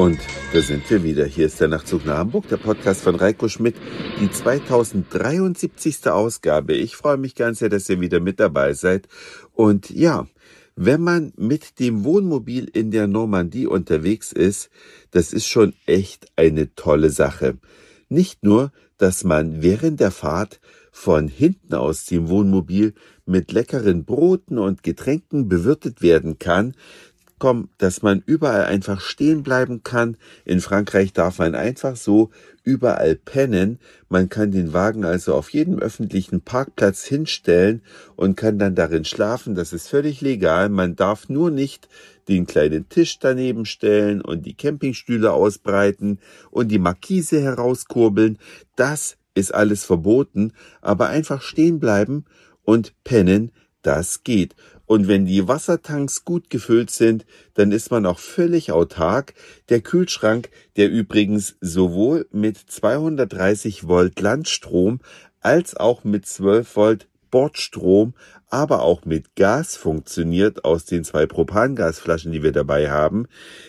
[0.00, 0.18] Und
[0.54, 1.26] da sind wir wieder.
[1.26, 3.76] Hier ist der Nachtzug nach Hamburg, der Podcast von Reiko Schmidt,
[4.18, 6.08] die 2073.
[6.08, 6.72] Ausgabe.
[6.72, 9.08] Ich freue mich ganz sehr, dass ihr wieder mit dabei seid.
[9.52, 10.26] Und ja,
[10.74, 14.70] wenn man mit dem Wohnmobil in der Normandie unterwegs ist,
[15.10, 17.58] das ist schon echt eine tolle Sache.
[18.08, 20.60] Nicht nur, dass man während der Fahrt
[20.92, 22.94] von hinten aus dem Wohnmobil
[23.26, 26.74] mit leckeren Broten und Getränken bewirtet werden kann,
[27.40, 30.16] kommen, dass man überall einfach stehen bleiben kann.
[30.44, 32.30] In Frankreich darf man einfach so
[32.62, 33.80] überall pennen.
[34.08, 37.82] Man kann den Wagen also auf jedem öffentlichen Parkplatz hinstellen
[38.14, 39.56] und kann dann darin schlafen.
[39.56, 40.68] Das ist völlig legal.
[40.68, 41.88] Man darf nur nicht
[42.28, 46.20] den kleinen Tisch daneben stellen und die Campingstühle ausbreiten
[46.52, 48.38] und die Markise herauskurbeln.
[48.76, 52.24] Das ist alles verboten, aber einfach stehen bleiben
[52.62, 53.50] und pennen,
[53.82, 54.54] das geht.
[54.90, 57.24] Und wenn die Wassertanks gut gefüllt sind,
[57.54, 59.34] dann ist man auch völlig autark.
[59.68, 64.98] Der Kühlschrank, der übrigens sowohl mit 230 Volt Landstrom
[65.38, 68.14] als auch mit 12 Volt Bordstrom,
[68.48, 73.28] aber auch mit Gas funktioniert aus den zwei Propangasflaschen, die wir dabei haben.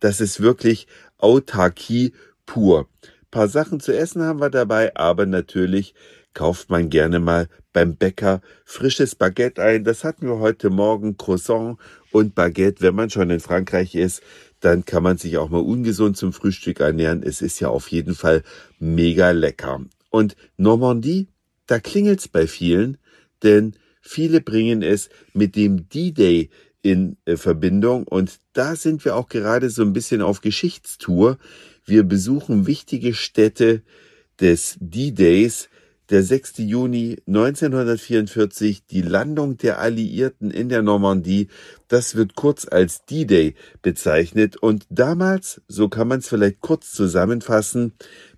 [0.00, 0.86] Das ist wirklich
[1.18, 2.14] Autarkie
[2.46, 2.88] pur.
[3.02, 5.92] Ein paar Sachen zu essen haben wir dabei, aber natürlich
[6.34, 9.84] kauft man gerne mal beim Bäcker frisches Baguette ein.
[9.84, 11.78] Das hatten wir heute Morgen, Croissant
[12.10, 12.82] und Baguette.
[12.82, 14.22] Wenn man schon in Frankreich ist,
[14.60, 17.22] dann kann man sich auch mal ungesund zum Frühstück ernähren.
[17.22, 18.42] Es ist ja auf jeden Fall
[18.78, 19.84] mega lecker.
[20.10, 21.28] Und Normandie,
[21.66, 22.98] da klingelt's bei vielen,
[23.42, 26.50] denn viele bringen es mit dem D-Day
[26.82, 31.38] in äh, Verbindung und da sind wir auch gerade so ein bisschen auf Geschichtstour.
[31.84, 33.82] Wir besuchen wichtige Städte
[34.40, 35.68] des D-Days,
[36.12, 36.58] der 6.
[36.58, 41.48] Juni 1944, die Landung der Alliierten in der Normandie,
[41.88, 47.94] das wird kurz als D-Day bezeichnet und damals, so kann man es vielleicht kurz zusammenfassen,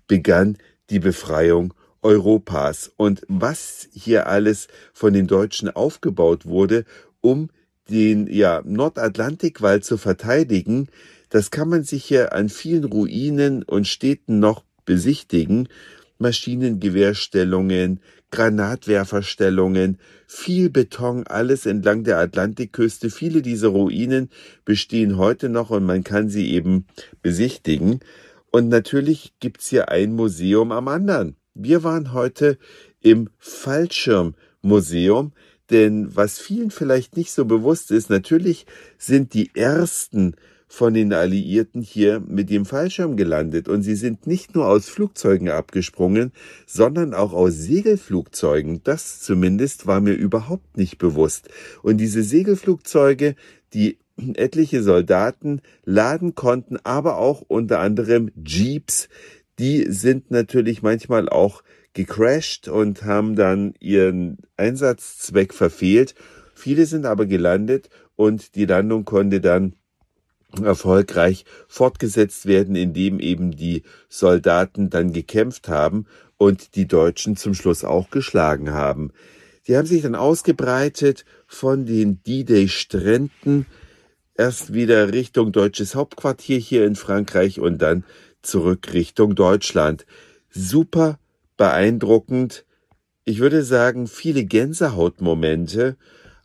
[0.07, 0.57] begann
[0.89, 6.85] die Befreiung Europas und was hier alles von den Deutschen aufgebaut wurde,
[7.19, 7.49] um
[7.89, 10.87] den ja, Nordatlantikwall zu verteidigen,
[11.29, 15.67] das kann man sich hier an vielen Ruinen und Städten noch besichtigen
[16.17, 17.99] Maschinengewehrstellungen,
[18.31, 23.09] Granatwerferstellungen, viel Beton, alles entlang der Atlantikküste.
[23.09, 24.29] Viele dieser Ruinen
[24.65, 26.85] bestehen heute noch und man kann sie eben
[27.21, 27.99] besichtigen.
[28.51, 31.35] Und natürlich gibt's hier ein Museum am anderen.
[31.53, 32.57] Wir waren heute
[33.01, 35.33] im Fallschirmmuseum,
[35.69, 38.65] denn was vielen vielleicht nicht so bewusst ist, natürlich
[38.97, 40.35] sind die ersten
[40.75, 45.49] von den Alliierten hier mit dem Fallschirm gelandet und sie sind nicht nur aus Flugzeugen
[45.49, 46.33] abgesprungen,
[46.67, 48.81] sondern auch aus Segelflugzeugen.
[48.83, 51.47] Das zumindest war mir überhaupt nicht bewusst.
[51.81, 53.35] Und diese Segelflugzeuge,
[53.73, 59.07] die etliche Soldaten laden konnten, aber auch unter anderem Jeeps,
[59.59, 61.63] die sind natürlich manchmal auch
[61.93, 66.15] gecrashed und haben dann ihren Einsatzzweck verfehlt.
[66.53, 69.75] Viele sind aber gelandet und die Landung konnte dann
[70.61, 76.05] erfolgreich fortgesetzt werden, indem eben die Soldaten dann gekämpft haben
[76.37, 79.11] und die Deutschen zum Schluss auch geschlagen haben.
[79.67, 83.65] Die haben sich dann ausgebreitet von den D-Day-Stränden
[84.35, 88.03] erst wieder Richtung deutsches Hauptquartier hier in Frankreich und dann
[88.41, 90.05] zurück Richtung Deutschland.
[90.49, 91.19] Super
[91.57, 92.65] beeindruckend.
[93.23, 95.97] Ich würde sagen, viele Gänsehautmomente,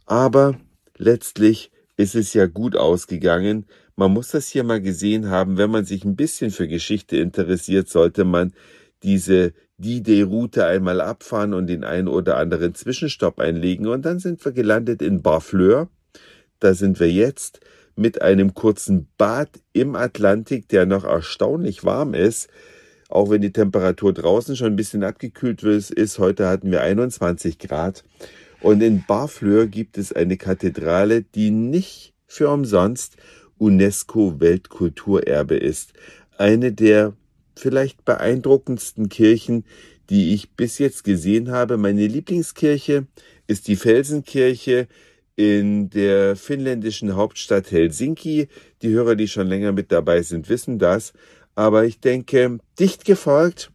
[0.07, 0.59] aber
[0.97, 3.67] letztlich ist es ja gut ausgegangen.
[4.01, 5.59] Man muss das hier mal gesehen haben.
[5.59, 8.55] Wenn man sich ein bisschen für Geschichte interessiert, sollte man
[9.03, 13.87] diese D-Day-Route einmal abfahren und den einen oder anderen Zwischenstopp einlegen.
[13.87, 15.91] Und dann sind wir gelandet in Barfleur.
[16.61, 17.61] Da sind wir jetzt
[17.95, 22.49] mit einem kurzen Bad im Atlantik, der noch erstaunlich warm ist.
[23.11, 26.19] Auch wenn die Temperatur draußen schon ein bisschen abgekühlt ist.
[26.19, 28.03] Heute hatten wir 21 Grad.
[28.63, 33.17] Und in Barfleur gibt es eine Kathedrale, die nicht für umsonst
[33.61, 35.93] UNESCO-Weltkulturerbe ist.
[36.39, 37.15] Eine der
[37.57, 39.65] vielleicht beeindruckendsten Kirchen,
[40.09, 41.77] die ich bis jetzt gesehen habe.
[41.77, 43.07] Meine Lieblingskirche
[43.47, 44.89] ist die Felsenkirche
[45.37, 48.49] in der finnländischen Hauptstadt Helsinki.
[48.83, 51.13] Die Hörer, die schon länger mit dabei sind, wissen das.
[51.55, 53.71] Aber ich denke, dicht gefolgt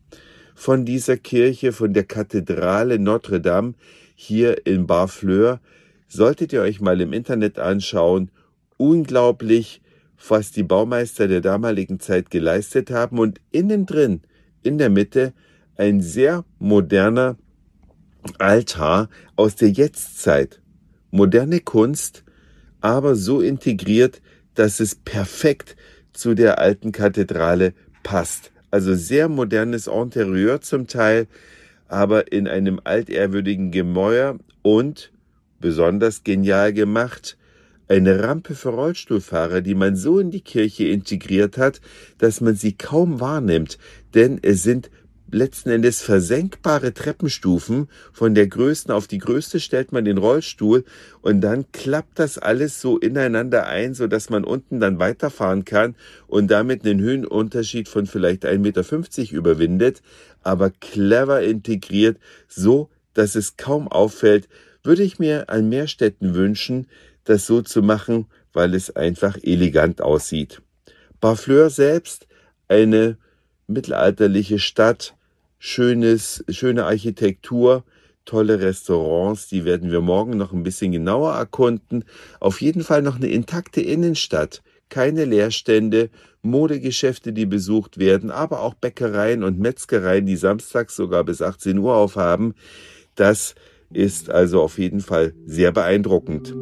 [0.56, 3.76] von dieser Kirche, von der Kathedrale Notre Dame
[4.16, 5.60] hier in Barfleur,
[6.08, 8.32] solltet ihr euch mal im Internet anschauen
[8.78, 9.82] unglaublich,
[10.28, 14.22] was die Baumeister der damaligen Zeit geleistet haben und innen drin,
[14.64, 15.34] in der Mitte,
[15.78, 17.38] ein sehr moderner
[18.40, 20.62] Altar aus der Jetztzeit.
[21.12, 22.24] Moderne Kunst,
[22.82, 24.22] aber so integriert,
[24.56, 25.76] dass es perfekt
[26.14, 27.74] zu der alten Kathedrale
[28.04, 28.52] passt.
[28.72, 31.28] Also sehr modernes Interieur zum Teil,
[31.88, 35.12] aber in einem altehrwürdigen Gemäuer und
[35.60, 37.38] besonders genial gemacht,
[37.88, 41.82] eine Rampe für Rollstuhlfahrer, die man so in die Kirche integriert hat,
[42.18, 43.78] dass man sie kaum wahrnimmt,
[44.14, 44.90] denn es sind
[45.32, 47.90] letzten Endes versenkbare Treppenstufen.
[48.14, 50.86] Von der größten auf die größte stellt man den Rollstuhl
[51.22, 55.96] und dann klappt das alles so ineinander ein, so dass man unten dann weiterfahren kann
[56.28, 60.02] und damit einen Höhenunterschied von vielleicht 1,50 Meter überwindet,
[60.42, 62.18] aber clever integriert,
[62.48, 64.48] so dass es kaum auffällt,
[64.84, 66.88] würde ich mir an mehr Städten wünschen,
[67.26, 70.62] das so zu machen, weil es einfach elegant aussieht.
[71.20, 72.28] Barfleur selbst
[72.68, 73.18] eine
[73.68, 75.16] mittelalterliche Stadt,
[75.60, 77.84] schönes, schöne Architektur,
[78.26, 82.06] tolle Restaurants, die werden wir morgen noch ein bisschen genauer erkunden.
[82.40, 86.10] Auf jeden Fall noch eine intakte Innenstadt, keine Leerstände,
[86.42, 91.96] Modegeschäfte, die besucht werden, aber auch Bäckereien und Metzgereien, die samstags sogar bis 18 Uhr
[91.96, 92.54] aufhaben.
[93.16, 93.56] Das
[93.92, 96.54] ist also auf jeden Fall sehr beeindruckend.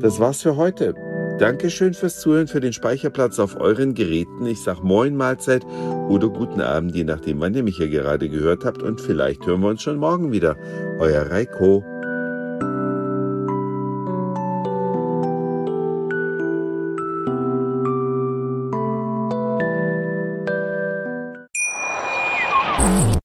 [0.00, 0.94] Das war's für heute.
[1.38, 4.46] Dankeschön fürs Zuhören, für den Speicherplatz auf euren Geräten.
[4.46, 5.64] Ich sag Moin Mahlzeit
[6.08, 8.82] oder guten Abend, je nachdem, wann ihr mich hier gerade gehört habt.
[8.82, 10.56] Und vielleicht hören wir uns schon morgen wieder.
[11.00, 11.84] Euer Reiko.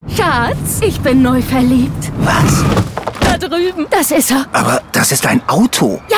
[0.07, 2.11] Schatz, ich bin neu verliebt.
[2.19, 2.63] Was?
[3.19, 3.87] Da drüben.
[3.89, 4.45] Das ist er.
[4.51, 5.99] Aber das ist ein Auto.
[6.09, 6.17] Ja,